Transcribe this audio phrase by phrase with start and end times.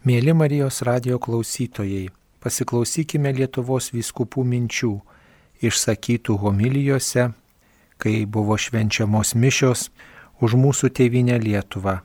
[0.00, 2.06] Mėly Marijos radio klausytojai,
[2.40, 4.94] pasiklausykime Lietuvos vyskupų minčių
[5.60, 7.26] išsakytų homilijose,
[8.00, 9.90] kai buvo švenčiamos mišios
[10.40, 11.98] už mūsų tėvynę Lietuvą.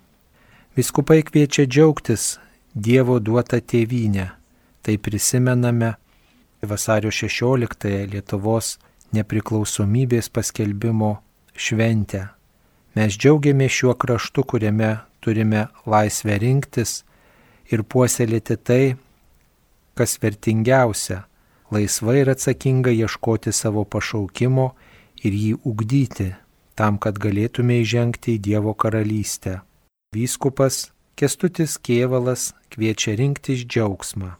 [0.75, 2.35] Viskupai kviečia džiaugtis
[2.75, 4.27] Dievo duotą tėvynę.
[4.83, 5.95] Tai prisimename
[6.67, 8.75] vasario 16 Lietuvos
[9.15, 11.15] nepriklausomybės paskelbimo
[11.55, 12.27] šventę.
[12.99, 17.05] Mes džiaugiamės šiuo kraštu, kuriame turime laisvę rinktis
[17.71, 18.95] ir puoselėti tai,
[19.95, 21.25] kas vertingiausia-
[21.73, 24.67] laisvai ir atsakingai ieškoti savo pašaukimo
[25.23, 26.35] ir jį ugdyti,
[26.75, 29.61] tam, kad galėtume įžengti į Dievo karalystę.
[30.13, 34.35] Vyskupas Kestutis Kievalas kviečia rinktis džiaugsmą.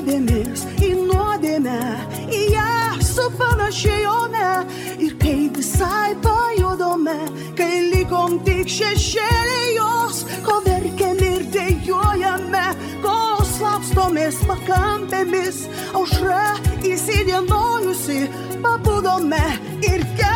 [0.00, 1.80] Nuodėmės į nuodėmę,
[2.32, 4.44] į ją supanašėjome
[5.04, 7.18] ir kai visai pajudome,
[7.58, 12.64] kai likom tik šešėlė jos, ko verkėm ir dėjojame,
[13.04, 18.24] ko slapstomės pakampėmis, aušra įsidienojusi
[18.64, 19.44] pabudome
[19.84, 20.29] ir kelkime.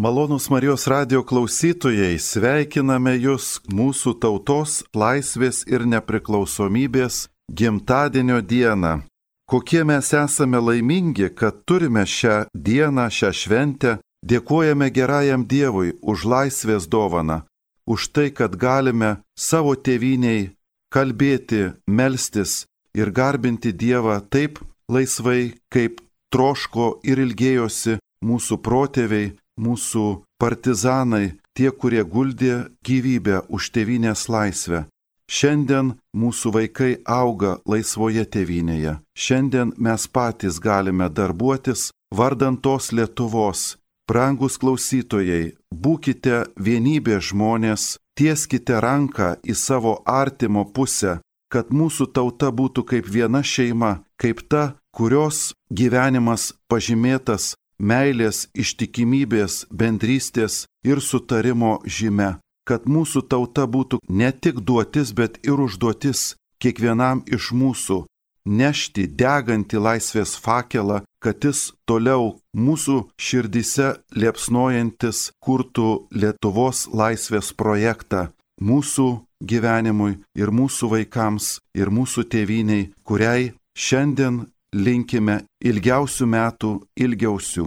[0.00, 9.02] Malonus Marijos radio klausytojai, sveikiname Jūs mūsų tautos laisvės ir nepriklausomybės gimtadienio dieną.
[9.44, 13.92] Kokie mes esame laimingi, kad turime šią dieną, šią šventę,
[14.24, 17.42] dėkojame gerajam Dievui už laisvės dovaną,
[17.84, 20.54] už tai, kad galime savo tėviniai
[20.88, 22.64] kalbėti, melstis,
[22.96, 26.00] ir garbinti Dievą taip laisvai, kaip
[26.32, 30.06] troško ir ilgėjosi mūsų protėviai, mūsų
[30.40, 34.86] partizanai, tie, kurie guldė gyvybę už tevinės laisvę.
[35.30, 38.96] Šiandien mūsų vaikai auga laisvoje tevinėje.
[39.14, 43.76] Šiandien mes patys galime darbuotis vardant tos Lietuvos.
[44.10, 52.82] Brangus klausytojai, būkite vienybė žmonės, tieskite ranką į savo artimo pusę, kad mūsų tauta būtų
[52.90, 62.36] kaip viena šeima, kaip ta, kurios gyvenimas pažymėtas meilės, ištikimybės, bendrystės ir sutarimo žyme,
[62.68, 68.04] kad mūsų tauta būtų ne tik duotis, bet ir užduotis kiekvienam iš mūsų
[68.46, 78.30] nešti degantį laisvės fakelą, kad jis toliau mūsų širdise liepsnojantis kurtų Lietuvos laisvės projektą,
[78.60, 79.08] mūsų
[79.40, 87.66] gyvenimui ir mūsų vaikams ir mūsų tėviniai, kuriai šiandien linkime ilgiausių metų ilgiausių.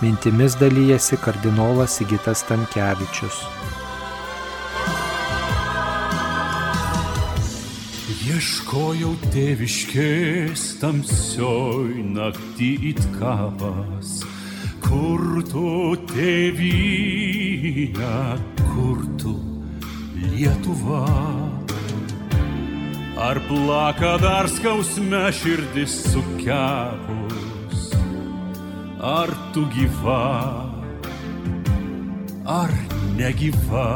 [0.00, 3.42] Mintimis dalyjasi kardinolas Sigitas Tamkevičius.
[8.30, 14.24] Ieškojau tėviškės tamsioj naktį it kapas,
[14.86, 17.20] kur tu tėvynė,
[18.80, 19.34] kur tu
[20.32, 21.04] Lietuva.
[23.28, 27.82] Ar plaka dar skausme širdis sukepus,
[29.18, 30.24] ar tu gyva,
[32.60, 32.72] ar
[33.18, 33.90] negyva.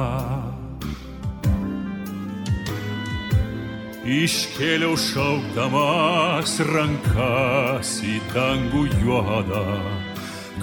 [4.05, 9.67] Iškėliau šaukdamas rankas į dangų juodą,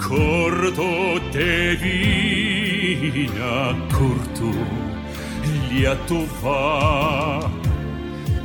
[0.06, 0.92] kur tu
[1.34, 2.41] tėvynė,
[3.90, 4.52] kur tu
[5.70, 7.50] Lietuva.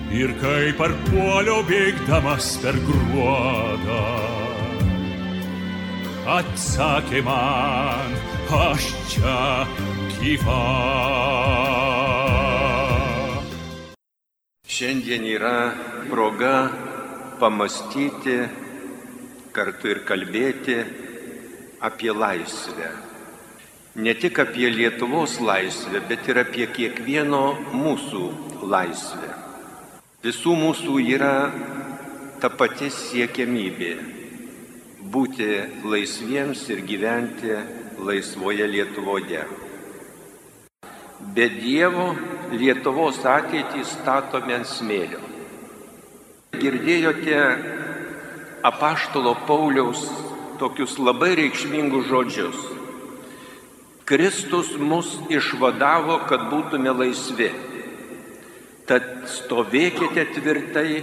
[0.09, 4.03] Ir kaip ar puoliau bėgdamas per gruodą,
[6.25, 8.15] atsakė man,
[8.49, 9.37] aš čia
[10.17, 10.61] gyva.
[14.65, 15.57] Šiandien yra
[16.09, 16.55] proga
[17.37, 18.39] pamastyti
[19.53, 20.79] kartu ir kalbėti
[21.81, 23.06] apie laisvę.
[23.97, 28.27] Ne tik apie Lietuvos laisvę, bet ir apie kiekvieno mūsų
[28.69, 29.29] laisvę.
[30.21, 31.49] Visų mūsų yra
[32.37, 33.89] ta pati siekiamybė-
[35.15, 35.49] būti
[35.81, 37.57] laisviems ir gyventi
[37.97, 39.41] laisvoje Lietuvoje.
[41.33, 42.13] Be Dievo
[42.53, 45.25] Lietuvos ateitį statome ant smėlio.
[46.53, 47.41] Girdėjote
[48.61, 50.05] apaštalo Pauliaus
[50.59, 52.76] tokius labai reikšmingus žodžius.
[54.07, 57.49] Kristus mus išvadavo, kad būtume laisvi.
[58.87, 61.01] Tad stovėkite tvirtai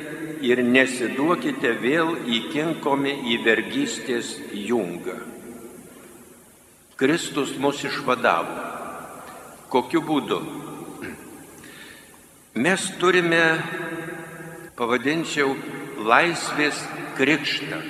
[0.48, 5.18] ir nesiduokite vėl įkinkomi į vergystės jungą.
[6.96, 8.56] Kristus mus išvadavo.
[9.68, 10.40] Kokiu būdu?
[12.56, 13.42] Mes turime,
[14.80, 15.52] pavadinčiau,
[16.08, 16.80] laisvės
[17.20, 17.82] krikštą.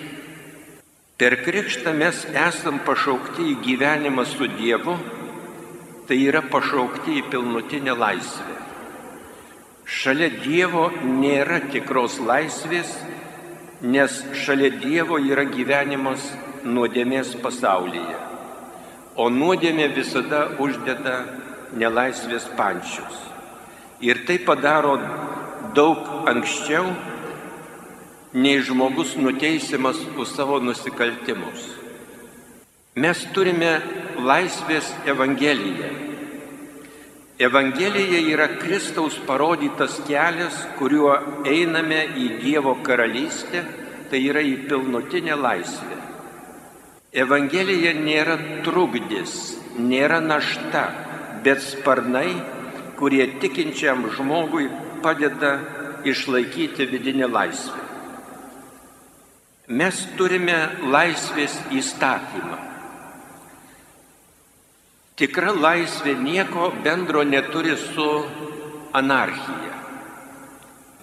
[1.15, 4.97] Per krikštą mes esam pašaukti į gyvenimą su Dievu,
[6.09, 8.57] tai yra pašaukti į pilnutinę laisvę.
[9.87, 12.91] Šalia Dievo nėra tikros laisvės,
[13.95, 16.27] nes šalia Dievo yra gyvenimas
[16.67, 18.19] nuodėmės pasaulyje,
[19.15, 21.17] o nuodėmė visada uždeda
[21.79, 23.23] nelaisvės pančius.
[24.03, 24.99] Ir tai padaro
[25.79, 26.91] daug anksčiau,
[28.35, 31.71] nei žmogus nuteisimas už savo nusikaltimus.
[32.99, 33.79] Mes turime
[34.19, 35.91] laisvės Evangeliją.
[37.39, 41.15] Evangelija yra Kristaus parodytas kelias, kuriuo
[41.47, 43.63] einame į Dievo karalystę,
[44.11, 46.01] tai yra į pilnutinę laisvę.
[47.15, 50.85] Evangelija nėra trukdis, nėra našta,
[51.47, 52.35] bet sparnai,
[52.99, 54.67] kurie tikinčiam žmogui
[55.03, 55.59] padeda
[56.03, 57.84] išlaikyti vidinę laisvę.
[59.65, 62.57] Mes turime laisvės įstatymą.
[65.17, 68.05] Tikra laisvė nieko bendro neturi su
[68.93, 69.73] anarchija.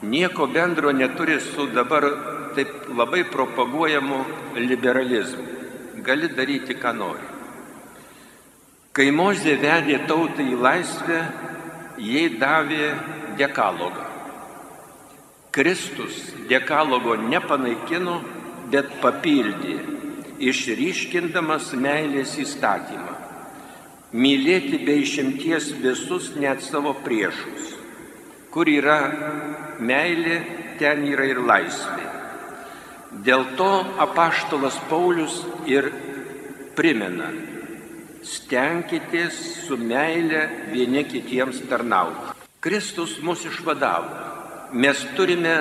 [0.03, 2.05] Nieko bendro neturi su dabar
[2.53, 4.19] taip labai propaguojamu
[4.55, 5.45] liberalizmu.
[6.05, 7.25] Gali daryti, ką nori.
[8.93, 11.23] Kai Mozė vedė tautą į laisvę,
[11.97, 12.91] jai davė
[13.41, 14.05] dekalogą.
[15.51, 18.21] Kristus dekalogo nepanaikino,
[18.71, 19.77] bet papildė,
[20.41, 23.17] išryškindamas meilės įstatymą.
[24.11, 27.75] Mylėti be išimties visus net savo priešus.
[28.51, 28.97] Kur yra
[29.79, 30.41] meilė,
[30.79, 32.07] ten yra ir laisvė.
[33.23, 33.69] Dėl to
[34.03, 35.87] apaštalas Paulius ir
[36.75, 37.29] primena,
[38.23, 39.37] stenkitės
[39.67, 42.35] su meilė vieni kitiems tarnauti.
[42.61, 44.27] Kristus mus išvadavo.
[44.77, 45.55] Mes turime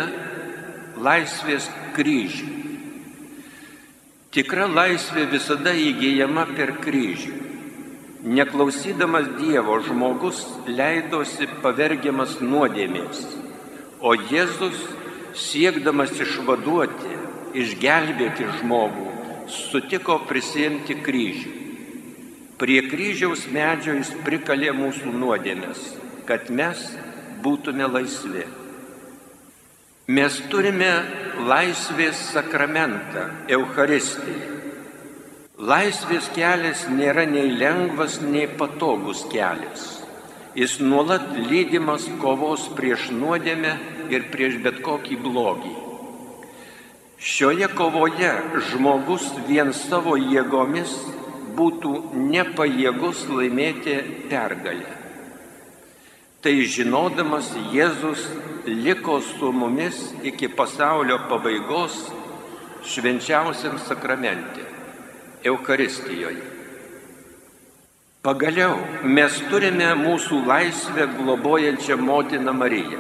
[1.01, 2.70] laisvės kryžių.
[4.31, 7.33] Tikra laisvė visada įgyjama per kryžių.
[8.31, 13.25] Neklausydamas Dievo žmogus leidosi pavergiamas nuodėmės,
[13.99, 14.85] o Jėzus
[15.35, 17.17] siekdamas išvaduoti,
[17.59, 19.09] išgelbėti žmogų,
[19.51, 21.57] sutiko prisimti kryžių.
[22.63, 25.83] Prie kryžiaus medžio jis prikalė mūsų nuodėmės,
[26.31, 26.87] kad mes
[27.43, 28.47] būtume laisvi.
[30.11, 30.89] Mes turime
[31.47, 34.57] laisvės sakramentą, Eucharistiją.
[35.71, 39.85] Laisvės kelias nėra nei lengvas, nei patogus kelias.
[40.59, 43.77] Jis nuolat lydimas kovos prieš nuodėmę
[44.11, 45.75] ir prieš bet kokį blogį.
[47.21, 48.33] Šioje kovoje
[48.73, 50.97] žmogus vien savo jėgomis
[51.55, 51.95] būtų
[52.33, 54.01] nepajėgus laimėti
[54.33, 54.97] pergalę.
[56.41, 58.25] Tai žinodamas Jėzus
[58.67, 62.13] liko su mumis iki pasaulio pabaigos
[62.85, 64.65] švenčiausiam sakramente-
[65.45, 66.43] Eucharistijoje.
[68.23, 72.99] Pagaliau mes turime mūsų laisvę globojančią motiną Mariją.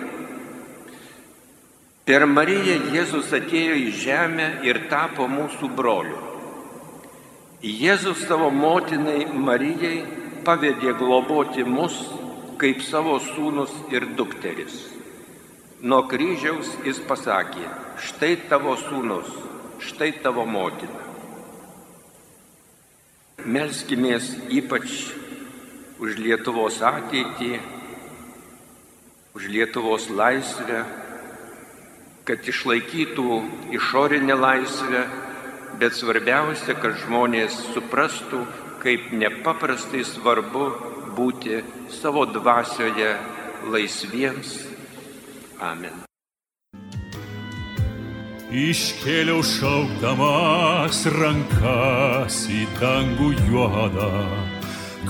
[2.04, 6.16] Per Mariją Jėzus atėjo į žemę ir tapo mūsų broliu.
[7.60, 9.98] Jėzus savo motinai Marijai
[10.44, 12.00] pavedė globoti mus
[12.56, 14.99] kaip savo sūnus ir dukteris.
[15.80, 17.64] Nuo kryžiaus jis pasakė,
[18.04, 19.30] štai tavo sūnus,
[19.80, 21.06] štai tavo motina.
[23.48, 24.92] Melskimės ypač
[26.04, 27.62] už Lietuvos ateitį,
[29.32, 30.84] už Lietuvos laisvę,
[32.28, 33.40] kad išlaikytų
[33.80, 35.06] išorinę laisvę,
[35.80, 38.44] bet svarbiausia, kad žmonės suprastų,
[38.84, 40.74] kaip nepaprastai svarbu
[41.16, 41.62] būti
[42.02, 43.14] savo dvasioje
[43.72, 44.69] laisviems.
[45.60, 45.92] Amen.
[48.50, 54.10] Iškėliau šaukdamas rankas į dangų juodą,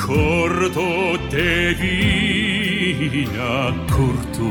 [0.03, 0.91] kur tu
[1.33, 1.87] tėvynė,
[3.95, 4.51] kur tu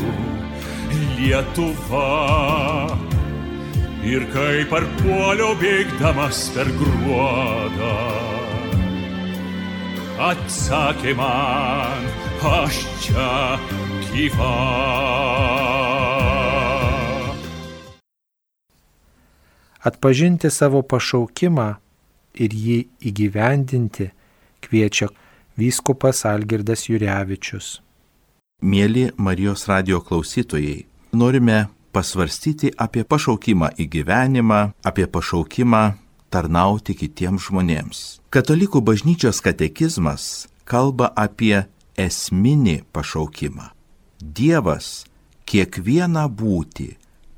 [1.20, 2.08] Lietuva.
[4.10, 7.94] Ir kaip ar puolio bėgdamas per gruodą
[10.20, 12.08] atsakė man,
[12.44, 13.30] aš čia
[14.12, 15.69] gyva.
[19.80, 21.70] Atpažinti savo pašaukimą
[22.44, 24.10] ir jį įgyvendinti
[24.64, 25.08] kviečia
[25.60, 27.80] vyskupas Algirdas Jurevičius.
[28.60, 30.84] Mėly Marijos radio klausytojai,
[31.16, 35.84] norime pasvarstyti apie pašaukimą į gyvenimą, apie pašaukimą
[36.30, 38.00] tarnauti kitiems žmonėms.
[38.30, 41.66] Katalikų bažnyčios katekizmas kalba apie
[41.98, 43.72] esminį pašaukimą.
[44.20, 45.06] Dievas
[45.50, 46.92] kiekvieną būti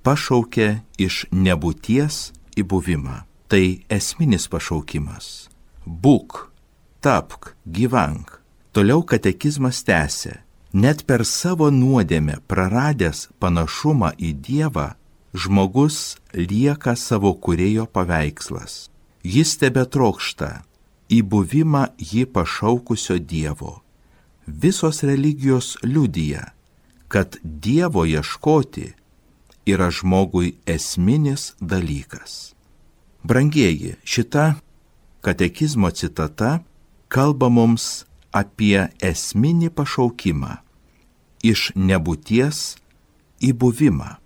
[0.05, 3.24] pašaukė iš nebūties į buvimą.
[3.51, 5.50] Tai esminis pašaukimas.
[5.86, 6.51] Būk,
[7.03, 8.39] tapk, gyvenk.
[8.72, 10.39] Toliau katekizmas tęsė.
[10.72, 14.93] Net per savo nuodėmę praradęs panašumą į Dievą,
[15.36, 18.88] žmogus lieka savo kurėjo paveikslas.
[19.27, 20.62] Jis tebe trokšta
[21.12, 23.81] į buvimą jį pašaukusio Dievo.
[24.48, 26.48] Visos religijos liudyja,
[27.12, 28.93] kad Dievo ieškoti
[29.65, 32.53] yra žmogui esminis dalykas.
[33.24, 34.56] Brangieji, šita
[35.22, 36.60] katekizmo citata
[37.08, 40.58] kalba mums apie esminį pašaukimą-
[41.51, 42.77] iš nebūties
[43.41, 44.18] į buvimą.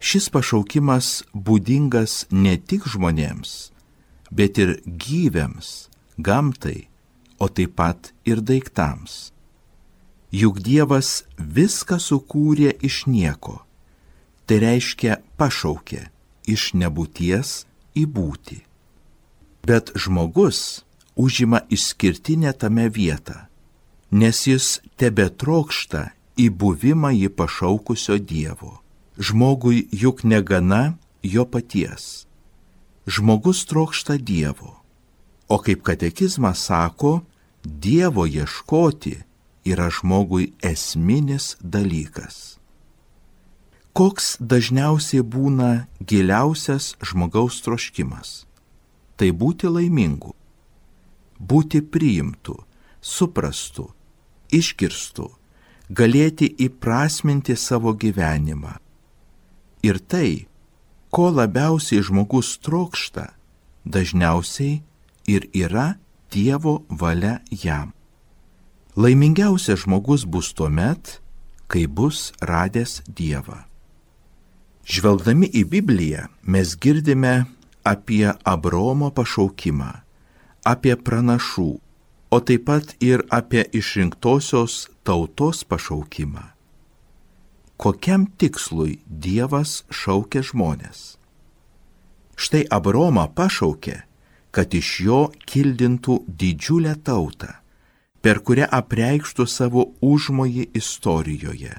[0.00, 3.70] Šis pašaukimas būdingas ne tik žmonėms,
[4.30, 5.88] bet ir gyviams,
[6.20, 6.88] gamtai,
[7.38, 9.32] o taip pat ir daiktams.
[10.34, 13.62] Juk Dievas viską sukūrė iš nieko.
[14.46, 16.02] Tai reiškia pašaukė
[16.50, 17.64] iš nebūties
[17.96, 18.60] į būti.
[19.64, 20.84] Bet žmogus
[21.16, 23.46] užima išskirtinę tame vietą,
[24.10, 28.80] nes jis tebe trokšta į buvimą jį pašaukusio Dievo.
[29.16, 32.26] Žmogui juk negana jo paties.
[33.06, 34.74] Žmogus trokšta Dievo.
[35.48, 37.22] O kaip katekizmas sako,
[37.64, 39.16] Dievo ieškoti
[39.64, 42.58] yra žmogui esminis dalykas.
[43.94, 48.42] Koks dažniausiai būna giliausias žmogaus troškimas?
[49.14, 50.34] Tai būti laimingu
[51.38, 52.56] būti priimtų,
[53.00, 53.88] suprastų,
[54.52, 55.28] išgirstų,
[55.90, 58.78] galėti įprasminti savo gyvenimą.
[59.84, 60.46] Ir tai,
[61.12, 63.32] ko labiausiai žmogus trokšta,
[63.84, 64.80] dažniausiai
[65.28, 65.94] ir yra
[66.34, 67.92] Dievo valia jam.
[68.96, 71.20] Laimingiausias žmogus bus tuo met,
[71.70, 73.73] kai bus radęs Dievą.
[74.84, 77.44] Žvelgdami į Bibliją mes girdime
[77.84, 80.04] apie Abromo pašaukimą
[80.64, 81.68] apie pranašų,
[82.32, 86.50] o taip pat ir apie išrinktosios tautos pašaukimą.
[87.76, 91.18] Kokiam tikslui Dievas šaukia žmonės?
[92.34, 94.00] Štai Abromą pašaukė,
[94.54, 97.52] kad iš jo kildintų didžiulę tautą,
[98.22, 101.74] per kurią apreikštų savo užmojį istorijoje,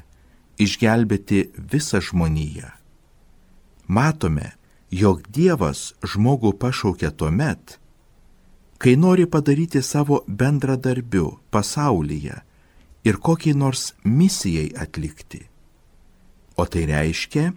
[0.61, 2.69] išgelbėti visą žmoniją.
[3.87, 4.51] Matome,
[4.89, 7.77] jog Dievas žmogų pašaukė tuo met,
[8.81, 12.41] kai nori padaryti savo bendradarbiu pasaulyje
[13.05, 15.45] ir kokiai nors misijai atlikti.
[16.57, 17.53] O tai reiškia,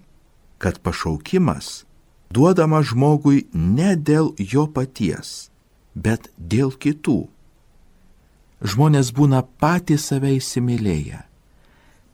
[0.58, 1.85] kad pašaukimas
[2.30, 5.49] duodama žmogui ne dėl jo paties,
[5.94, 7.28] bet dėl kitų.
[8.61, 11.23] Žmonės būna patys save įsimylėję,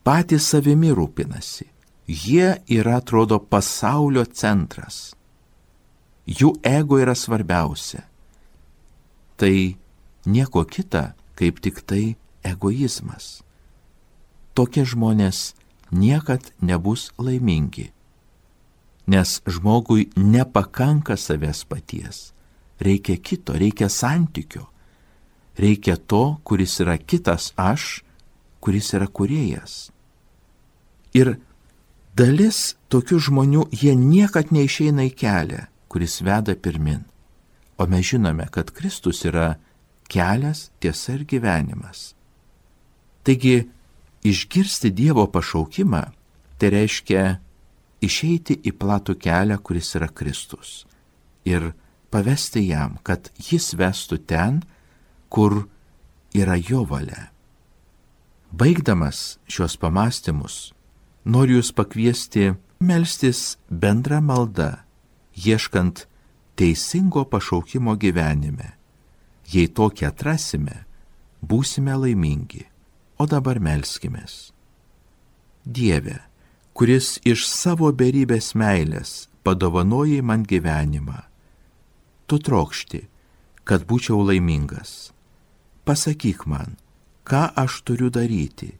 [0.05, 1.74] patys savimi rūpinasi.
[2.07, 5.15] Jie yra, atrodo, pasaulio centras.
[6.29, 8.05] Jų ego yra svarbiausia
[9.37, 9.77] tai
[10.27, 13.43] nieko kita, kaip tik tai egoizmas.
[14.55, 15.55] Tokie žmonės
[15.91, 17.91] niekad nebus laimingi,
[19.11, 22.31] nes žmogui nepakanka savęs paties,
[22.79, 24.69] reikia kito, reikia santykio,
[25.59, 28.05] reikia to, kuris yra kitas aš,
[28.63, 29.91] kuris yra kuriejas.
[31.15, 31.37] Ir
[32.17, 37.05] dalis tokių žmonių, jie niekad neišeina į kelią, kuris veda pirmin.
[37.79, 39.57] O mes žinome, kad Kristus yra
[40.11, 42.13] kelias, tiesa ir gyvenimas.
[43.25, 43.67] Taigi,
[44.23, 46.05] išgirsti Dievo pašaukimą,
[46.59, 47.25] tai reiškia
[48.05, 50.85] išeiti į platų kelią, kuris yra Kristus.
[51.45, 51.73] Ir
[52.15, 54.63] pavesti jam, kad jis vestų ten,
[55.29, 55.65] kur
[56.37, 57.31] yra jo valia.
[58.55, 60.74] Baigdamas šios pamastymus,
[61.25, 62.53] noriu jūs pakviesti
[62.85, 64.71] melstis bendrą maldą,
[65.35, 66.07] ieškant
[66.57, 68.75] teisingo pašaukimo gyvenime.
[69.51, 70.85] Jei tokį atrasime,
[71.45, 72.65] būsime laimingi.
[73.21, 74.53] O dabar melskimės.
[75.65, 76.19] Dieve,
[76.75, 81.21] kuris iš savo beribės meilės padovanojai man gyvenimą,
[82.27, 83.05] tu trokšti,
[83.65, 85.13] kad būčiau laimingas.
[85.85, 86.77] Pasakyk man,
[87.29, 88.73] ką aš turiu daryti,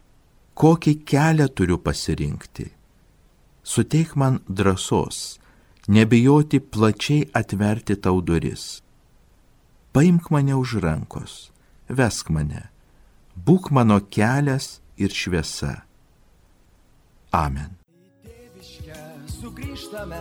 [0.55, 2.71] kokį kelią turiu pasirinkti.
[3.65, 5.39] Suteik man drąsos
[5.89, 8.83] nebijoti plačiai atverti tau duris.
[9.93, 11.51] Paimk mane už rankos,
[11.89, 12.69] vesk mane,
[13.37, 15.85] būk mano kelias ir šviesa.
[17.33, 17.84] Amen.
[18.85, 20.19] Sugrįžtame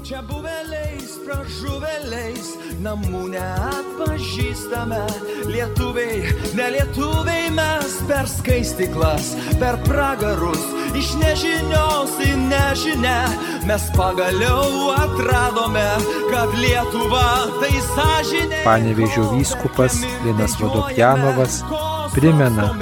[0.00, 2.46] čia buveliais, pražuveliais,
[2.80, 5.02] namų neatpažįstame.
[5.50, 10.64] Lietuviai, nelietuviai mes per skaistiklas, per pragarus,
[10.96, 13.18] iš nežinios į nežinę.
[13.68, 15.88] Mes pagaliau atradome,
[16.32, 17.28] kad Lietuva
[17.60, 18.62] tai sąžinė.
[18.64, 21.60] Panevežio vyskupas Linas Vodopjanovas
[22.16, 22.72] primena,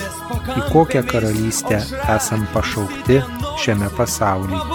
[0.54, 1.82] į kokią karalystę
[2.18, 3.18] esam pašaukti
[3.64, 4.73] šiame pasaulyje.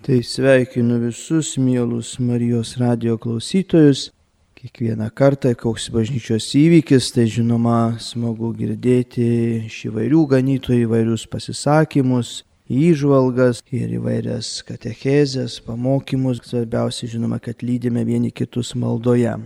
[0.00, 4.08] Tai sveikinu visus mielus Marijos radio klausytojus.
[4.56, 9.26] Kiekvieną kartą, koks bažnyčios įvykis, tai žinoma smagu girdėti
[9.66, 12.30] iš įvairių ganytojų įvairius pasisakymus,
[12.72, 16.40] įžvalgas ir įvairias katechezės, pamokymus.
[16.48, 19.36] Svarbiausia, žinoma, kad lydime vieni kitus maldoje.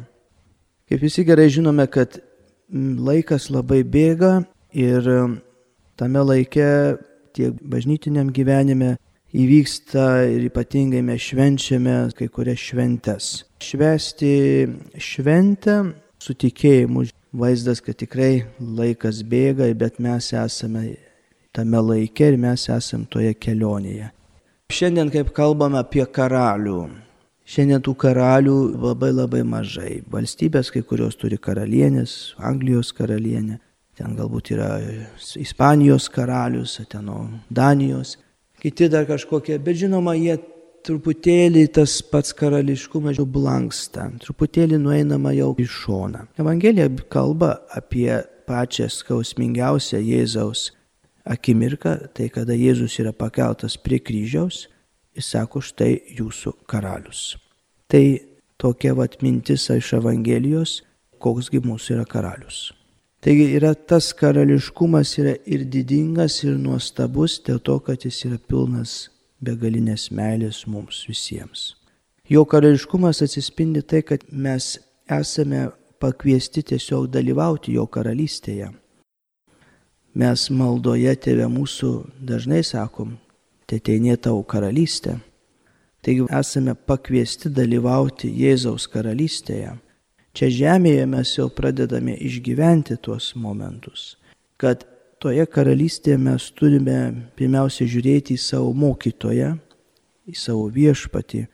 [0.87, 2.21] Kaip visi gerai žinome, kad
[2.71, 5.11] laikas labai bėga ir
[5.99, 6.95] tame laike
[7.35, 8.95] tiek bažnytiniam gyvenime
[9.35, 13.31] įvyksta ir ypatingai mes švenčiame kai kurias šventes.
[13.65, 14.35] Švesti
[14.99, 15.81] šventę
[16.23, 17.09] su tikėjimu.
[17.35, 20.93] Vaizdas, kad tikrai laikas bėga, bet mes esame
[21.55, 24.13] tame laike ir mes esame toje kelionėje.
[24.71, 26.79] Šiandien, kaip kalbame apie karalių,
[27.43, 29.97] šiandien tų karalių labai labai mažai.
[30.15, 33.59] Valstybės, kai kurios turi karalienės, Anglijos karalienė,
[33.99, 34.71] ten galbūt yra
[35.43, 37.11] Ispanijos karalius, ten
[37.51, 38.15] Danijos
[38.65, 40.39] kiti dar kažkokie, bet žinoma, jie
[40.85, 46.27] truputėlį tas pats karališkumas jau blanksta, truputėlį nueinama jau į šoną.
[46.41, 48.09] Evangelija kalba apie
[48.49, 50.71] pačią skausmingiausią Jėzaus
[51.25, 54.67] akimirką, tai kada Jėzus yra pakeltas prie kryžiaus,
[55.17, 57.35] jis sako, štai jūsų karalius.
[57.89, 58.05] Tai
[58.61, 60.83] tokia vat mintis iš Evangelijos,
[61.21, 62.67] koksgi mūsų yra karalius.
[63.25, 69.09] Taigi yra tas karališkumas yra ir didingas, ir nuostabus dėl to, kad jis yra pilnas
[69.41, 71.63] begalinės meilės mums visiems.
[72.29, 74.75] Jo karališkumas atsispindi tai, kad mes
[75.09, 75.71] esame
[76.05, 78.69] pakviesti tiesiog dalyvauti jo karalystėje.
[80.21, 81.95] Mes maldoje tėvė mūsų
[82.29, 83.17] dažnai sakom,
[83.65, 85.17] te teinė tavo karalystė.
[86.05, 89.73] Taigi esame pakviesti dalyvauti Jėzaus karalystėje.
[90.35, 94.17] Čia žemėje mes jau pradedame išgyventi tuos momentus,
[94.59, 94.83] kad
[95.23, 96.97] toje karalystėje mes turime
[97.39, 99.53] pirmiausia žiūrėti į savo mokytoją,
[100.27, 101.45] į savo viešpatį,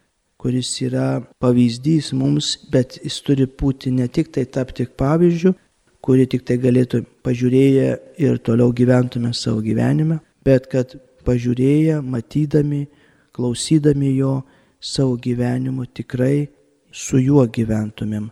[0.40, 5.52] kuris yra pavyzdys mums, bet jis turi būti ne tik tai tapti pavyzdžių,
[6.00, 7.92] kurį tik tai galėtų pažiūrėję
[8.24, 10.96] ir toliau gyventume savo gyvenime, bet kad
[11.28, 12.86] pažiūrėję, matydami,
[13.36, 14.38] klausydami jo
[14.80, 16.48] savo gyvenimu tikrai
[16.88, 18.30] su juo gyventumėm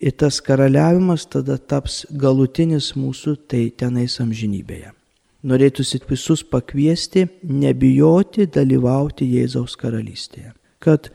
[0.00, 4.92] Ir tas karaliavimas tada taps galutinis mūsų tai tenais amžinybėje.
[5.46, 10.52] Norėtųsi visus pakviesti, nebijoti dalyvauti Jėzaus karalystėje.
[10.82, 11.12] Kad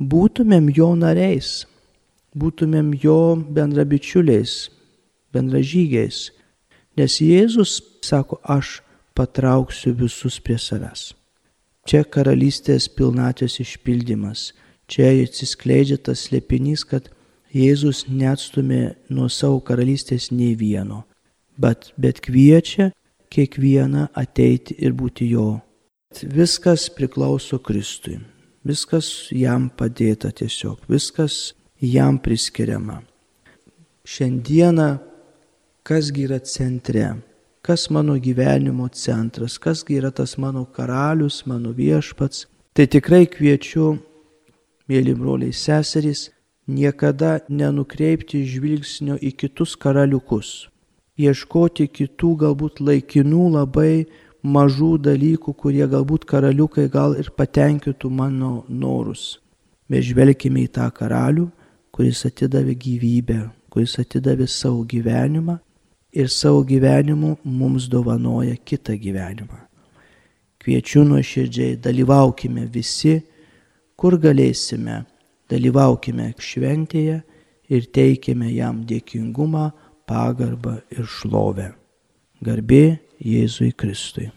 [0.00, 1.66] būtumėm jo nariais,
[2.34, 4.70] būtumėm jo bendrabičiuliais,
[5.34, 6.30] bendražygiais.
[6.98, 8.80] Nes Jėzus sako, aš
[9.14, 11.12] patrauksiu visus prie savęs.
[11.84, 14.52] Čia karalystės pilnatės išpildymas.
[14.88, 17.10] Čia atsiskleidžia tas slėpinys, kad
[17.54, 21.04] Jėzus neatstumė nuo savo karalystės nei vieno,
[21.54, 22.88] bet, bet kviečia
[23.30, 25.60] kiekvieną ateiti ir būti jo.
[26.34, 28.18] Viskas priklauso Kristui,
[28.66, 33.00] viskas jam padėta tiesiog, viskas jam priskiriama.
[34.02, 34.88] Šiandieną
[35.86, 37.06] kasgi yra centre,
[37.62, 43.94] kas mano gyvenimo centras, kasgi yra tas mano karalius, mano viešpats, tai tikrai kviečiu,
[44.90, 46.33] mėly broliai seserys,
[46.66, 50.68] niekada nenukreipti žvilgsnio į kitus karaliukus,
[51.20, 54.06] ieškoti kitų galbūt laikinų labai
[54.44, 59.38] mažų dalykų, kurie galbūt karaliukai gal ir patenkintų mano norus.
[59.88, 61.48] Bet žvelgime į tą karalių,
[61.94, 63.38] kuris atidavė gyvybę,
[63.70, 65.58] kuris atidavė savo gyvenimą
[66.14, 69.60] ir savo gyvenimu mums dovanoja kitą gyvenimą.
[70.64, 73.18] Kviečiu nuoširdžiai, dalyvaukime visi,
[73.96, 75.02] kur galėsime
[75.50, 77.20] dalyvaukime šventėje
[77.72, 79.70] ir teikime jam dėkingumą,
[80.08, 81.72] pagarbą ir šlovę.
[82.44, 84.30] Garbė Jėzui Kristui.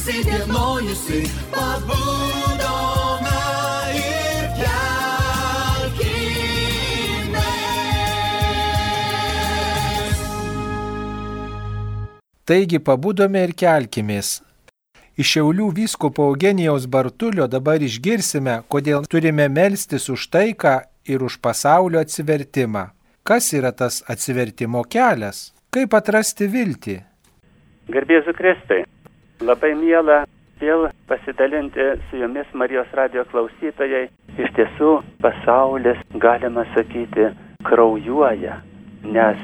[0.00, 1.20] Įsidienojusi,
[1.52, 3.40] pabudome
[4.00, 5.88] ir kelkime.
[12.44, 14.40] Taigi pabudome ir kelkimės.
[15.20, 22.00] Iš Šiaulių vyskupo Eugenijaus Bartulio dabar išgirsime, kodėl turime melstis už taiką ir už pasaulio
[22.00, 22.88] atsivertimą.
[23.22, 25.52] Kas yra tas atsivertimo kelias?
[25.70, 26.96] Kaip atrasti viltį?
[27.90, 28.86] Garbėzu Kristai,
[29.40, 30.24] labai miela
[30.60, 34.08] vėl pasidalinti su jumis Marijos radio klausytojai.
[34.38, 34.90] Iš tiesų,
[35.24, 37.30] pasaulis, galima sakyti,
[37.66, 38.60] kraujuoja,
[39.04, 39.40] nes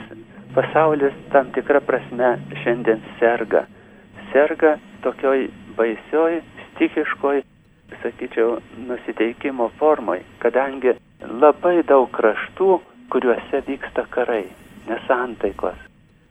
[0.54, 3.64] pasaulis tam tikrą prasme šiandien serga.
[4.32, 6.42] Serga tokioj baisioj,
[6.74, 7.42] stichiškoj,
[8.02, 12.70] sakyčiau, nusiteikimo formoj, kadangi labai daug kraštų,
[13.12, 14.44] kuriuose vyksta karai,
[14.88, 15.78] nesantaikos.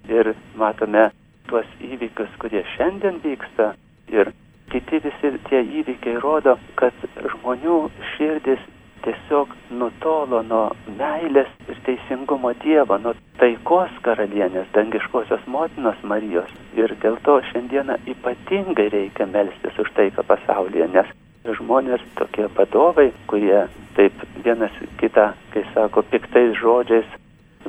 [0.06, 1.10] Ir matome
[1.50, 3.74] tuos įvykius, kurie šiandien vyksta
[4.14, 4.32] ir
[4.72, 7.06] kiti visi tie įvykiai rodo, kad
[7.36, 7.78] žmonių
[8.16, 8.64] širdis
[9.06, 10.64] tiesiog nutolo nuo
[10.98, 16.50] meilės ir teisingumo Dievo, nuo taikos karalienės, dangiškosios motinos Marijos.
[16.80, 21.12] Ir dėl to šiandieną ypatingai reikia melstis už taiką pasaulyje, nes
[21.60, 27.06] žmonės tokie vadovai, kurie taip vienas kitą, kai sako, piktais žodžiais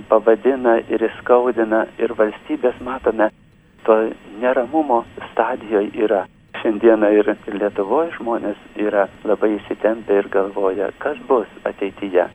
[0.09, 3.31] pavadina ir įskaudina ir valstybės matome,
[3.87, 3.99] to
[4.41, 6.25] neramumo stadijoje yra
[6.63, 7.29] šiandieną ir
[7.61, 12.27] Lietuvoje žmonės yra labai įsitempę ir galvoja, kas bus ateityje.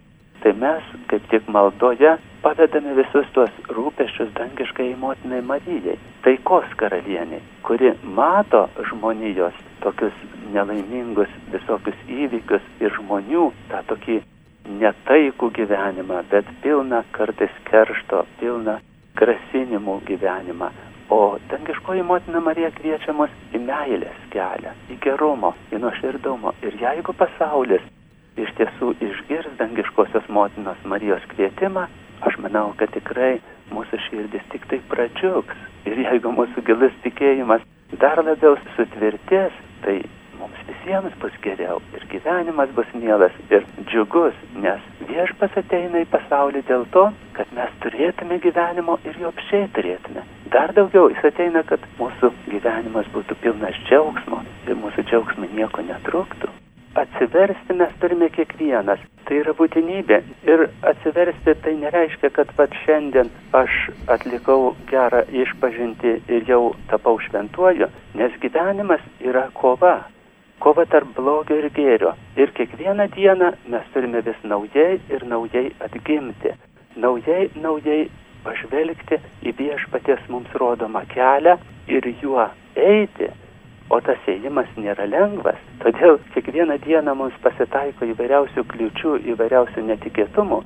[0.42, 7.92] Tai mes, kaip tik maldoje, pavedame visus tuos rūpeščius dangiškai motinai Marijai, taikos karalieniai, kuri
[8.18, 10.16] mato žmonijos tokius
[10.54, 14.22] nelaimingus visokius įvykius ir žmonių tą tokį
[14.82, 18.80] netaikų gyvenimą, bet pilną kartais keršto, pilną
[19.20, 20.72] grasinimų gyvenimą.
[21.12, 26.54] O dangiškoji motina Marija kviečia mus į meilės kelią, į gerumo, į nuoširdumo.
[26.64, 27.84] Ir jeigu pasaulis
[28.40, 31.84] iš tiesų išgirs dangiškosios motinos Marijos kvietimą,
[32.24, 33.34] aš manau, kad tikrai
[33.76, 35.68] mūsų širdis tik tai pradžiugs.
[35.92, 37.68] Ir jeigu mūsų gilus tikėjimas
[38.00, 39.52] dar labiau sutvirtės,
[39.84, 40.00] tai
[40.68, 46.88] visiems bus geriau ir gyvenimas bus mielas ir džiugus, nes viešpas ateina į pasaulį dėl
[46.96, 50.26] to, kad mes turėtume gyvenimo ir jo apšiai turėtume.
[50.52, 56.52] Dar daugiau jis ateina, kad mūsų gyvenimas būtų pilnas džiaugsmo ir mūsų džiaugsmai nieko netruktų.
[56.96, 59.00] Atsiversti mes turime kiekvienas.
[59.24, 60.18] Tai yra būtinybė.
[60.44, 63.78] Ir atsiversti tai nereiškia, kad pat šiandien aš
[64.12, 67.88] atlikau gerą išpažinti ir jau tapau šventuoju,
[68.20, 70.02] nes gyvenimas yra kova.
[70.62, 72.12] Kova tarp blogio ir gėrio.
[72.38, 76.52] Ir kiekvieną dieną mes turime vis naujai ir naujai atgimti.
[77.02, 78.04] Naujai, naujai
[78.46, 81.56] pažvelgti į viešpaties mums rodomą kelią
[81.90, 82.46] ir juo
[82.76, 83.32] eiti.
[83.90, 85.58] O tas ėjimas nėra lengvas.
[85.82, 90.62] Todėl kiekvieną dieną mums pasitaiko įvairiausių kliučių, įvairiausių netikėtumų.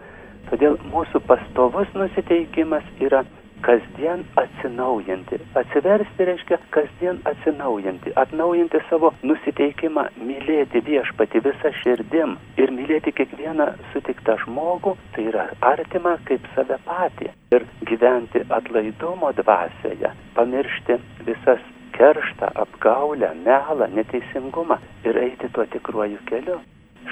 [0.51, 3.23] Todėl mūsų pastovus nusiteikimas yra
[3.61, 5.39] kasdien atsinaujinti.
[5.55, 14.37] Atsiversti reiškia kasdien atsinaujinti, atnaujinti savo nusiteikimą mylėti viešpati visą širdim ir mylėti kiekvieną sutiktą
[14.43, 17.31] žmogų, tai yra artima kaip save patį.
[17.55, 21.63] Ir gyventi atlaidumo dvasioje, pamiršti visas
[21.95, 26.59] kerštą, apgaulę, melą, neteisingumą ir eiti tuo tikruoju keliu.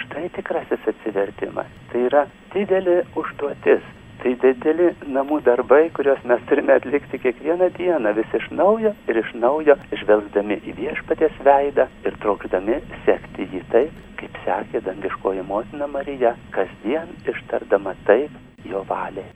[0.04, 1.70] Štai tikrasis atsivertimas.
[1.92, 2.24] Tai yra
[2.56, 3.84] didelė užduotis
[4.24, 9.34] Tai dideli namų darbai, kuriuos mes turime atlikti kiekvieną dieną vis iš naujo ir iš
[9.36, 16.38] naujo, žvelgdami į viešpatės veidą ir trokšdami sekti jį taip, kaip sekė dangiškoji motina Marija,
[16.56, 19.28] kasdien ištardama taip jo valiai.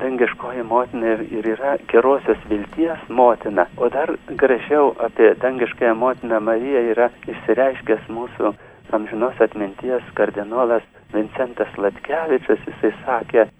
[0.00, 7.12] Dangiškoji motina ir yra gerosios vilties motina, o dar gražiau apie dangiškąją motiną Mariją yra
[7.28, 8.56] išsireiškęs mūsų
[8.96, 13.52] amžinos atminties kardinolas Vincentas Latkevičius, jisai sakė,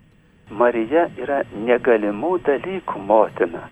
[0.61, 3.65] Marija yra negalimų dalykų motina.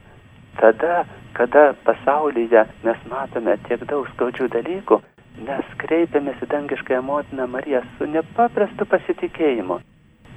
[0.61, 1.05] Tada,
[1.37, 5.01] kada pasaulyje mes matome tiek daug skaudžių dalykų,
[5.47, 9.81] mes kreipiamės į dangiškąją motiną Mariją su nepaprastu pasitikėjimu,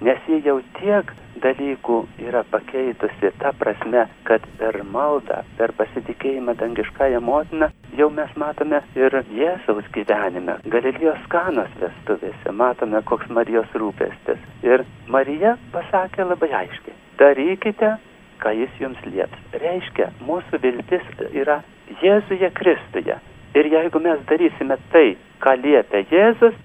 [0.04, 1.12] nes ji jau tiek
[1.44, 8.82] dalykų yra pakeitusi tą prasme, kad per maldą, per pasitikėjimą dangiškąją motiną jau mes matome
[9.00, 14.42] ir Jėzaus gyvenime, Galilėjos kanos vestuvėse, matome, koks Marijos rūpestis.
[14.66, 17.96] Ir Marija pasakė labai aiškiai, darykite,
[18.44, 19.40] ką jis jums lieps.
[19.64, 21.62] Reiškia, mūsų viltis yra
[22.04, 23.20] Jėzuje Kristuje.
[23.54, 25.14] Ir jeigu mes darysime tai,
[25.44, 26.56] ką liepia Jėzus,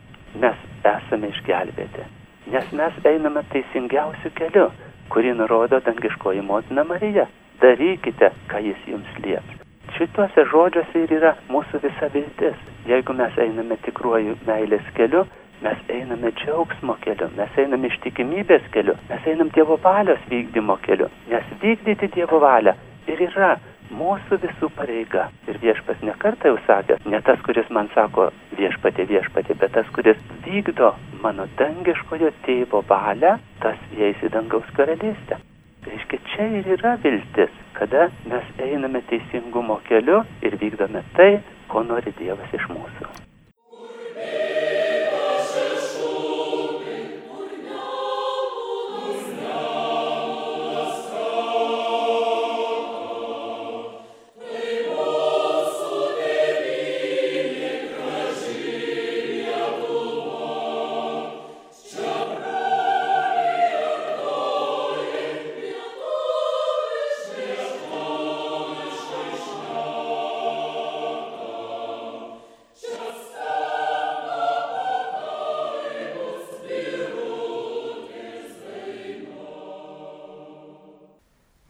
[0.41, 2.18] mes esame išgelbėti.
[2.53, 4.71] Nes mes einame teisingiausiu keliu.
[5.13, 7.25] kurį nurodo dangiškoji motina Marija.
[7.63, 9.55] Darykite, ką jis jums lieps.
[9.97, 12.59] Šituose žodžiuose ir yra mūsų visa viltis.
[12.89, 15.25] Jeigu mes einame tikruoju meilės keliu,
[15.65, 21.09] mes einame džiaugsmo keliu, mes einame ištikimybės keliu, mes einam Dievo valios vykdymo keliu.
[21.33, 22.77] Nes vykdyti Dievo valią
[23.09, 23.57] ir yra
[23.95, 25.29] mūsų visų pareiga.
[25.49, 30.19] Ir viešpas nekartą jau sakęs, ne tas, kuris man sako viešpatė viešpatė, bet tas, kuris
[30.47, 35.41] vykdo mano dangiškojo tėvo valią, tas įeis į dangaus karalystę.
[35.89, 41.39] Reiškia, čia ir yra viltis, kada mes einame teisingumo keliu ir vykdome tai,
[41.71, 43.09] ko nori Dievas iš mūsų.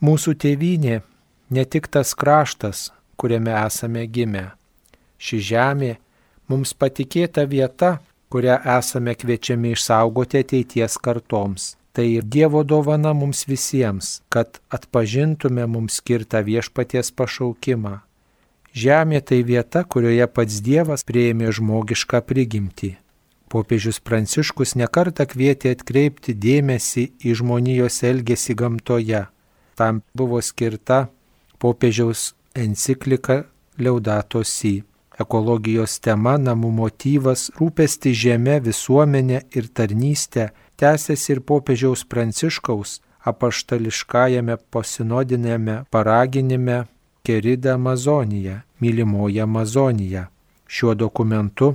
[0.08, 1.00] Mūsų tėvynė
[1.52, 2.78] ne tik tas kraštas,
[3.20, 4.44] kuriame esame gimę.
[5.20, 5.90] Ši žemė
[6.48, 7.98] mums patikėta vieta,
[8.32, 11.74] kurią esame kviečiami išsaugoti ateities kartoms.
[11.92, 17.98] Tai ir Dievo dovana mums visiems, kad atpažintume mums skirtą viešpaties pašaukimą.
[18.72, 22.94] Žemė tai vieta, kurioje pats Dievas prieėmė žmogišką prigimtį.
[23.52, 29.26] Popiežius Pranciškus nekarta kvietė atkreipti dėmesį į žmonijos elgesį gamtoje
[29.78, 31.06] tam buvo skirta
[31.62, 33.44] popiežiaus enciklika
[33.78, 34.82] Leudato Si.
[35.18, 45.82] Ekologijos tema, namų motyvas, rūpesti žemė, visuomenė ir tarnystė tęsiasi ir popiežiaus pranciškaus apaštališkajame posinodinėme
[45.90, 46.84] paraginime
[47.26, 50.28] Kerida Amazonija, mylimoji Amazonija.
[50.68, 51.74] Šiuo dokumentu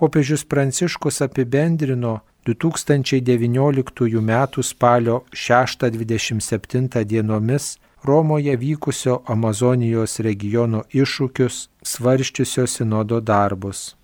[0.00, 2.20] popiežius pranciškus apibendrino
[2.54, 4.62] 2019 m.
[4.62, 13.94] spalio 6-27 dienomis Romoje vykusio Amazonijos regiono iššūkius svarščiusio sinodo darbus.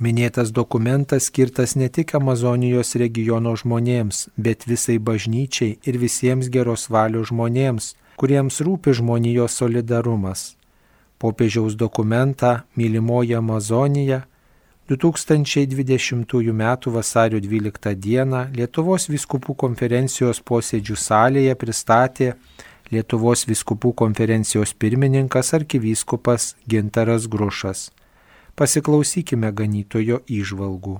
[0.00, 7.28] Minėtas dokumentas skirtas ne tik Amazonijos regiono žmonėms, bet visai bažnyčiai ir visiems geros valios
[7.28, 10.56] žmonėms, kuriems rūpi žmonijos solidarumas.
[11.20, 14.22] Popiežiaus dokumentą Mylimoji Amazonija
[14.88, 16.76] 2020 m.
[16.86, 18.26] vasario 12 d.
[18.56, 22.32] Lietuvos viskupų konferencijos posėdžių salėje pristatė
[22.92, 27.86] Lietuvos viskupų konferencijos pirmininkas arkivyskupas Gintaras Grušas.
[28.52, 30.98] Pasiklausykime ganytojo įžvalgų.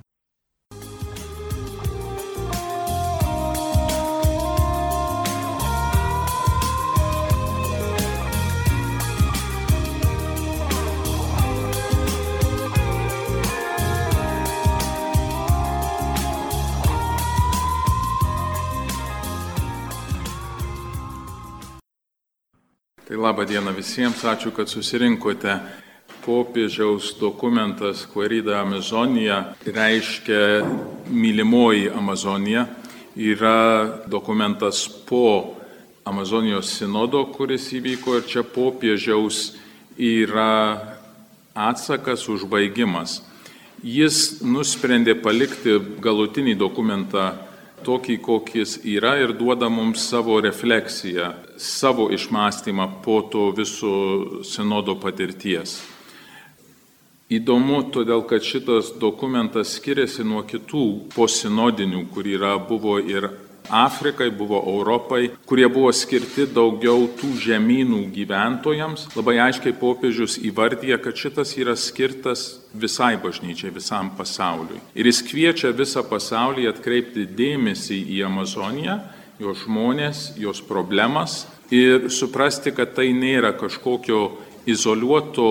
[23.12, 25.52] Tai laba diena visiems, ačiū, kad susirinkote.
[26.24, 30.62] Popiežiaus dokumentas Querida Amazonija reiškia
[31.12, 32.64] mylimoji Amazonija.
[33.12, 35.52] Yra dokumentas po
[36.08, 39.58] Amazonijos sinodo, kuris įvyko ir čia popiežiaus
[40.00, 40.96] yra
[41.52, 43.20] atsakas, užbaigimas.
[43.84, 47.34] Jis nusprendė palikti galutinį dokumentą
[47.84, 55.80] tokį, kokis yra ir duoda mums savo refleksiją, savo išmąstymą po to viso sinodo patirties.
[57.32, 63.30] Įdomu, todėl kad šitas dokumentas skiriasi nuo kitų posinodinių, kur yra buvo ir
[63.70, 69.06] Afrikai, buvo Europai, kurie buvo skirti daugiau tų žemynų gyventojams.
[69.16, 74.80] Labai aiškiai popiežius įvardyja, kad šitas yra skirtas visai bažnyčiai, visam pasauliui.
[74.94, 78.98] Ir jis kviečia visą pasaulį atkreipti dėmesį į Amazoniją,
[79.42, 84.24] jos žmonės, jos problemas ir suprasti, kad tai nėra kažkokio
[84.68, 85.48] izoliuoto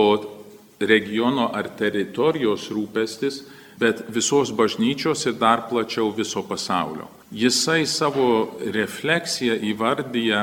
[0.79, 3.43] regiono ar teritorijos rūpestis,
[3.81, 7.09] bet visos bažnyčios ir dar plačiau viso pasaulio.
[7.31, 10.41] Jisai savo refleksiją įvardyja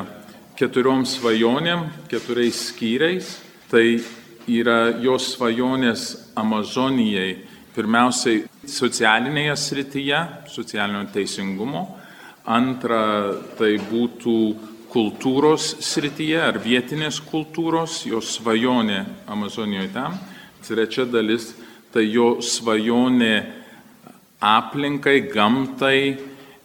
[0.57, 3.35] keturiom svajonėm, keturiais skyriais.
[3.68, 3.85] Tai
[4.48, 6.05] yra jos svajonės
[6.40, 7.35] Amazonijai,
[7.77, 11.83] pirmiausiai socialinėje srityje, socialinio teisingumo.
[12.48, 14.38] Antra, tai būtų
[14.88, 20.16] kultūros srityje ar vietinės kultūros, jos svajonė Amazonijoje tam.
[20.64, 21.51] Trečia dalis
[21.92, 23.35] tai jo svajonė
[24.40, 26.01] aplinkai, gamtai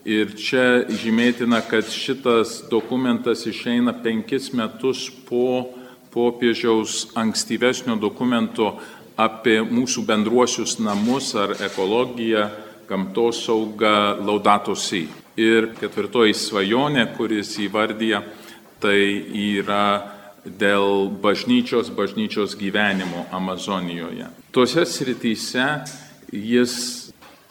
[0.03, 5.71] Ir čia žymėtina, kad šitas dokumentas išeina penkis metus po
[6.11, 8.73] popiežiaus ankstyvesnio dokumento
[9.15, 12.49] apie mūsų bendruosius namus ar ekologiją,
[12.89, 15.05] gamtos saugą Laudato Si.
[15.39, 18.19] Ir ketvirtoji svajonė, kuris įvardyja,
[18.83, 18.99] tai
[19.39, 19.85] yra
[20.43, 24.27] dėl bažnyčios, bažnyčios gyvenimo Amazonijoje.
[24.51, 25.67] Tuose srityse
[26.33, 26.73] jis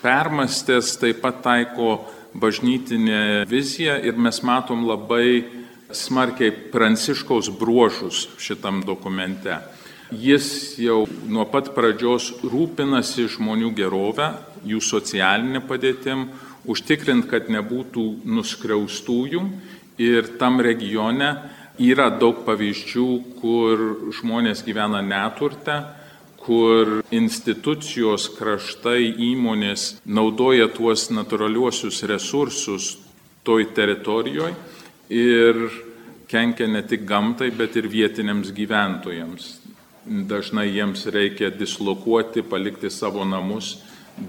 [0.02, 2.02] permastęs taip pat taiko
[2.34, 5.44] bažnytinę viziją ir mes matom labai
[5.92, 9.58] smarkiai pranciškaus bruožus šitam dokumente.
[10.12, 14.32] Jis jau nuo pat pradžios rūpinasi žmonių gerovę,
[14.68, 16.26] jų socialinė padėtim,
[16.68, 19.42] užtikrint, kad nebūtų nuskriaustųjų
[20.00, 21.32] ir tam regione
[21.80, 23.08] yra daug pavyzdžių,
[23.40, 23.82] kur
[24.20, 25.80] žmonės gyvena neturte,
[26.42, 32.96] kur institucijos, kraštai, įmonės naudoja tuos natūraliuosius resursus
[33.46, 34.54] toj teritorijoje
[35.12, 35.62] ir
[36.32, 39.50] kenkia ne tik gamtai, bet ir vietiniams gyventojams.
[40.02, 43.76] Dažnai jiems reikia dislokuoti, palikti savo namus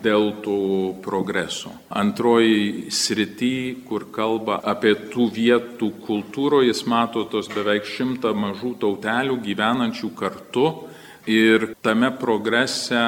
[0.03, 0.57] dėl tų
[1.03, 1.71] progreso.
[1.89, 9.39] Antroji srity, kur kalba apie tų vietų kultūroje, jis mato tos beveik šimtą mažų tautelių
[9.43, 10.67] gyvenančių kartu
[11.29, 13.03] ir tame progrese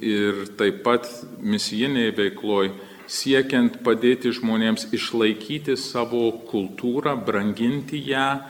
[0.00, 2.72] ir taip pat misijiniai veikloj
[3.12, 8.40] siekiant padėti žmonėms išlaikyti savo kultūrą, branginti ją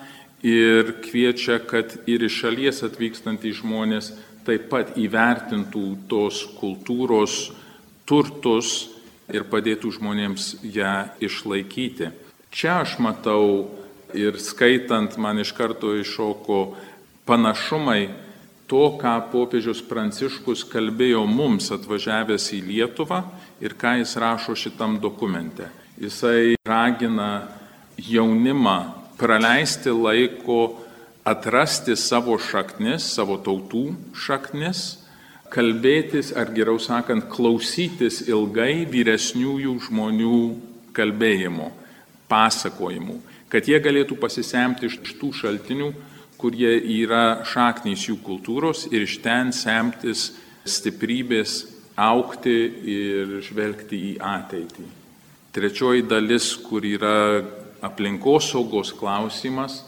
[0.43, 4.13] ir kviečia, kad ir iš šalies atvykstantys žmonės
[4.47, 7.51] taip pat įvertintų tos kultūros
[8.07, 8.91] turtus
[9.33, 12.11] ir padėtų žmonėms ją išlaikyti.
[12.53, 13.71] Čia aš matau
[14.15, 16.59] ir skaitant man iš karto iššoko
[17.27, 18.11] panašumai
[18.73, 23.19] to, ką popiežius Pranciškus kalbėjo mums atvažiavęs į Lietuvą
[23.61, 25.69] ir ką jis rašo šitam dokumente.
[26.01, 27.51] Jisai ragina
[28.01, 28.79] jaunimą
[29.21, 30.81] praleisti laiko
[31.29, 35.03] atrasti savo šaknis, savo tautų šaknis,
[35.53, 40.39] kalbėtis, ar geriau sakant, klausytis ilgai vyresniųjų žmonių
[40.97, 41.69] kalbėjimo,
[42.33, 43.19] pasakojimų,
[43.53, 45.93] kad jie galėtų pasisemti iš tų šaltinių,
[46.43, 50.33] kurie yra šaknys jų kultūros ir iš ten semtis
[50.67, 51.63] stiprybės
[51.97, 52.57] aukti
[52.97, 54.89] ir žvelgti į ateitį.
[55.53, 57.43] Trečioji dalis, kur yra
[57.85, 59.83] aplinkosaugos klausimas,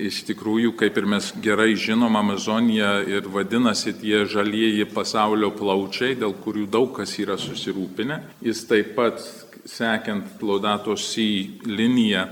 [0.00, 6.32] Iš tikrųjų, kaip ir mes gerai žinom, Amazonija ir vadinasi tie žalieji pasaulio plaučiai, dėl
[6.40, 8.20] kurių daug kas yra susirūpinę.
[8.40, 9.20] Jis taip pat,
[9.68, 11.32] sekiant Laudatos į
[11.68, 12.28] liniją,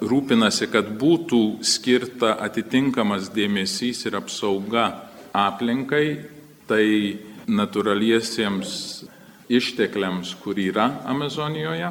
[0.00, 4.88] rūpinasi, kad būtų skirta atitinkamas dėmesys ir apsauga
[5.36, 6.06] aplinkai,
[6.68, 6.84] tai
[7.48, 8.70] natūraliesiems
[9.48, 11.90] ištekliams, kur yra Amazonijoje,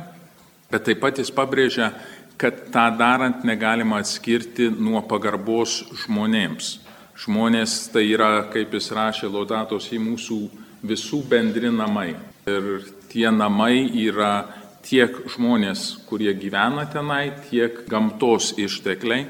[0.72, 1.92] bet taip pat jis pabrėžia,
[2.38, 6.78] kad tą darant negalima atskirti nuo pagarbos žmonėms.
[7.18, 10.38] Žmonės tai yra, kaip jis rašė, laudatos į mūsų
[10.86, 12.12] visų bendri namai.
[12.46, 14.46] Ir tie namai yra
[14.88, 19.28] tiek žmonės, kurie gyvena tenai, tiek gamtos ištekliai.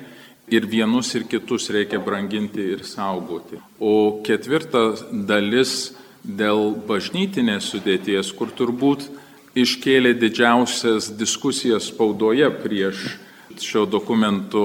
[0.47, 3.57] Ir vienus ir kitus reikia branginti ir saugoti.
[3.83, 5.91] O ketvirta dalis
[6.23, 9.09] dėl bažnytinės sudėties, kur turbūt
[9.57, 13.17] iškėlė didžiausias diskusijas spaudoje prieš
[13.59, 14.63] šio dokumento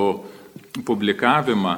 [0.86, 1.74] publikavimą,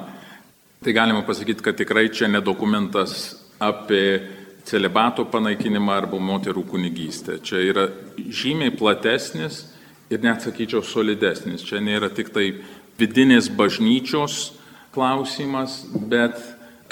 [0.85, 4.21] tai galima pasakyti, kad tikrai čia ne dokumentas apie
[4.69, 7.39] celibato panaikinimą arba moterų kunigystę.
[7.45, 9.65] Čia yra žymiai platesnis
[10.11, 11.65] ir net sakyčiau solidesnis.
[11.65, 12.51] Čia nėra tik tai
[13.01, 14.55] vidinės bažnyčios
[14.95, 16.39] klausimas, bet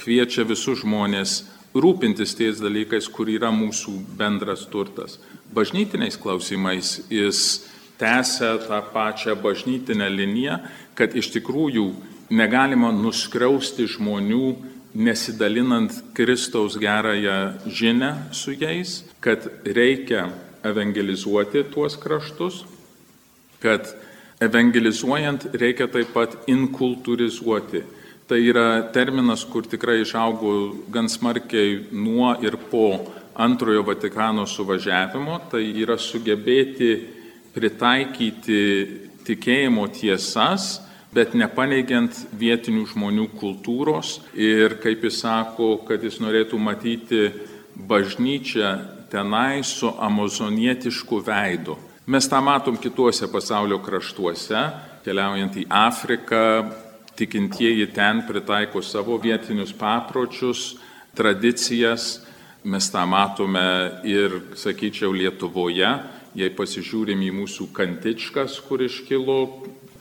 [0.00, 1.42] kviečia visus žmonės
[1.72, 5.20] rūpintis ties dalykais, kur yra mūsų bendras turtas
[5.52, 7.68] bažnytiniais klausimais jis
[8.00, 10.58] tęsia tą pačią bažnytinę liniją,
[10.96, 11.92] kad iš tikrųjų
[12.32, 14.46] negalima nuskriausti žmonių
[14.94, 20.28] nesidalinant Kristaus gerąją žinę su jais, kad reikia
[20.62, 22.64] evangelizuoti tuos kraštus,
[23.60, 23.94] kad
[24.40, 27.82] evangelizuojant reikia taip pat inkultūrizuoti.
[28.28, 30.52] Tai yra terminas, kur tikrai išaugo
[30.92, 36.92] gan smarkiai nuo ir po antrojo Vatikano suvažiavimo, tai yra sugebėti
[37.52, 38.62] pritaikyti
[39.26, 40.80] tikėjimo tiesas,
[41.12, 44.18] bet nepaneigiant vietinių žmonių kultūros.
[44.34, 47.28] Ir, kaip jis sako, kad jis norėtų matyti
[47.76, 48.72] bažnyčią
[49.12, 51.76] tenai su amazonietišku veidu.
[52.06, 54.64] Mes tą matom kituose pasaulio kraštuose,
[55.04, 56.42] keliaujant į Afriką,
[57.16, 60.72] tikintieji ten pritaiko savo vietinius papročius,
[61.14, 62.22] tradicijas,
[62.62, 63.62] Mes tą matome
[64.06, 65.88] ir, sakyčiau, Lietuvoje,
[66.38, 69.38] jei pasižiūrim į mūsų kantičkas, kur iškilo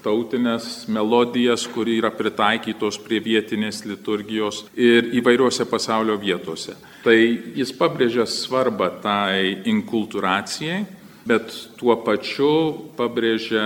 [0.04, 6.76] tautinės melodijas, kur yra pritaikytos prie vietinės liturgijos ir įvairiuose pasaulio vietose.
[7.06, 7.18] Tai
[7.58, 10.84] jis pabrėžia svarbą tai inkulturacijai,
[11.26, 12.52] bet tuo pačiu
[12.98, 13.66] pabrėžia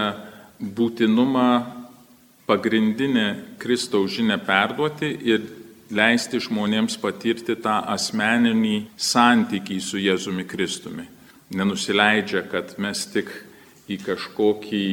[0.60, 1.50] būtinumą
[2.46, 5.46] pagrindinę Kristaus žinę perduoti ir
[5.96, 11.06] leisti žmonėms patirti tą asmeninį santykį su Jėzumi Kristumi.
[11.56, 13.30] Nenusileidžia, kad mes tik
[13.90, 14.86] į kažkokį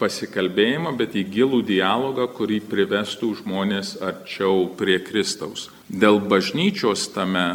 [0.00, 5.70] pasikalbėjimą, bet į gilų dialogą, kurį privestų žmonės arčiau prie Kristaus.
[5.88, 7.46] Dėl bažnyčios tame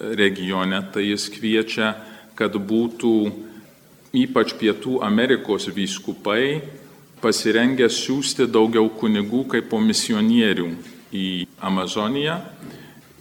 [0.00, 1.94] regione tai jis kviečia,
[2.34, 3.14] kad būtų
[4.16, 6.60] ypač Pietų Amerikos vyskupai
[7.20, 10.70] pasirengę siūsti daugiau kunigų kaip po misionierių
[11.12, 11.26] į
[11.60, 12.38] Amazoniją.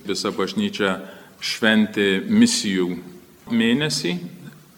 [0.07, 0.95] Visa bažnyčia
[1.43, 2.95] šventė misijų
[3.51, 4.15] mėnesį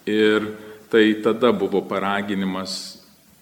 [0.10, 0.50] ir
[0.92, 3.01] tai tada buvo paraginimas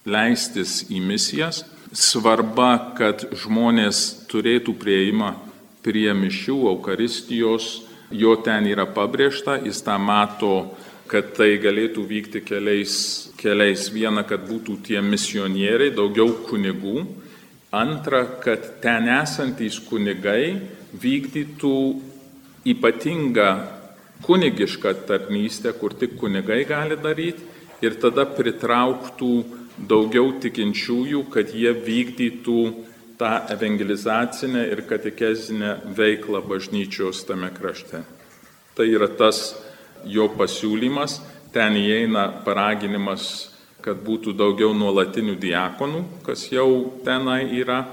[0.10, 1.64] leistis į misijas.
[1.90, 5.34] Svarba, kad žmonės turėtų prieimą
[5.86, 7.70] prie mišių, Eukaristijos,
[8.12, 10.76] jo ten yra pabrėžta, jis tą mato,
[11.10, 12.94] kad tai galėtų vykti keliais,
[13.40, 13.88] keliais.
[13.94, 17.08] Viena, kad būtų tie misionieriai, daugiau kunigų.
[17.74, 20.60] Antra, kad ten esantys kunigai
[20.94, 21.76] vykdytų
[22.70, 23.50] ypatingą
[24.26, 27.46] kunigišką tarnystę, kur tik kunigai gali daryti
[27.82, 29.34] ir tada pritrauktų
[29.88, 32.62] daugiau tikinčiųjų, kad jie vykdytų
[33.20, 38.04] tą evangelizacinę ir katekezinę veiklą bažnyčios tame krašte.
[38.76, 39.58] Tai yra tas
[40.08, 41.20] jo pasiūlymas,
[41.52, 43.50] ten įeina paraginimas,
[43.84, 47.84] kad būtų daugiau nuolatinių diakonų, kas jau tenai yra,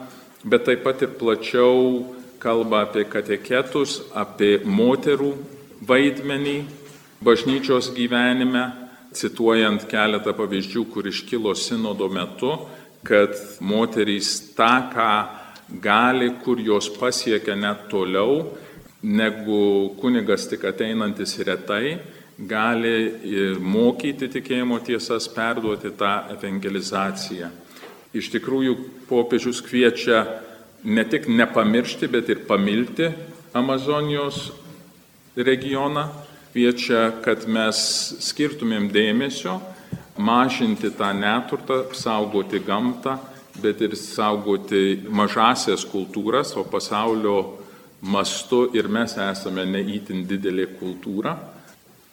[0.44, 2.04] bet taip pat ir plačiau
[2.42, 5.32] kalba apie kateketus, apie moterų
[5.86, 6.58] vaidmenį
[7.24, 8.68] bažnyčios gyvenime,
[9.14, 12.52] cituojant keletą pavyzdžių, kur iškilo sinodo metu,
[13.06, 15.10] kad moterys tą, ką
[15.82, 18.56] gali, kur jos pasiekia net toliau,
[19.02, 21.98] negu kunigas tik ateinantis retai,
[22.36, 27.48] gali mokyti tikėjimo tiesas, perduoti tą evangelizaciją.
[28.16, 28.76] Iš tikrųjų,
[29.08, 30.24] popiežius kviečia
[30.84, 33.10] ne tik nepamiršti, bet ir pamilti
[33.56, 34.50] Amazonijos
[35.36, 36.08] regioną,
[36.56, 37.76] kviečia, kad mes
[38.24, 39.58] skirtumėm dėmesio,
[40.16, 43.18] mažinti tą neturtą, saugoti gamtą,
[43.60, 47.58] bet ir saugoti mažasias kultūras, o pasaulio
[48.00, 51.36] mastu ir mes esame neįtin didelė kultūra.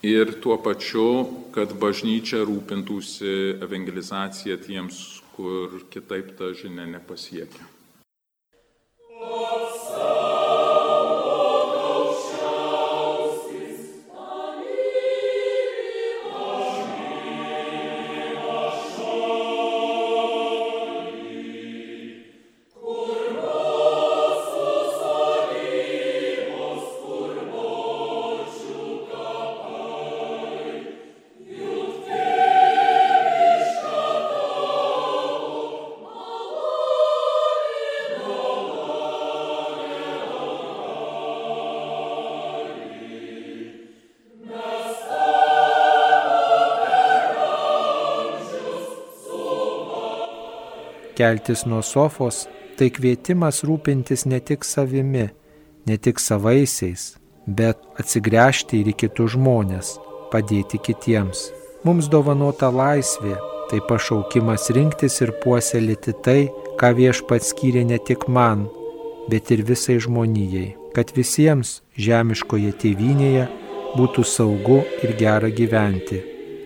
[0.04, 1.08] Ir tuo pačiu,
[1.56, 7.64] kad bažnyčia rūpintųsi evangelizacija tiems, kur kitaip ta žinia nepasiekia.
[51.18, 52.48] Keltis nuo sofos
[52.78, 55.28] tai kvietimas rūpintis ne tik savimi,
[55.86, 57.14] ne tik savaisiais,
[57.48, 59.98] bet atsigręžti ir į kitus žmonės,
[60.34, 61.52] padėti kitiems.
[61.84, 63.36] Mums dovanota laisvė,
[63.70, 66.40] tai pašaukimas rinktis ir puoselėti tai,
[66.80, 68.66] ką viešpats skyrė ne tik man,
[69.30, 73.48] bet ir visai žmonijai, kad visiems žemiškoje tėvynėje
[73.98, 76.24] būtų saugu ir gera gyventi,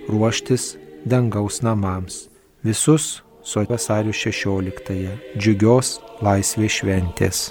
[0.07, 0.75] ruoštis
[1.05, 2.27] dangaus namams.
[2.63, 7.45] Visus su vasario 16-ąją džiugios laisvės šventės.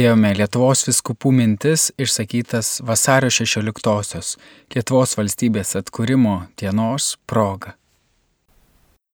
[0.00, 4.30] Girdėjome Lietuvos viskupų mintis išsakytas vasario 16-osios
[4.72, 7.74] Lietuvos valstybės atkūrimo dienos proga.